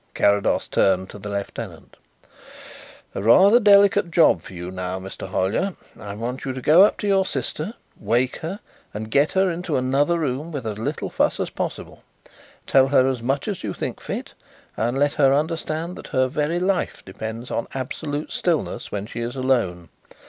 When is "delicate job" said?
3.59-4.41